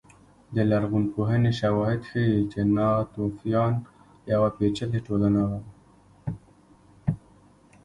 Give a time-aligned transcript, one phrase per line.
[0.55, 3.73] د لرغونپوهنې شواهد ښيي چې ناتوفیان
[4.33, 5.59] یوه پېچلې ټولنه وه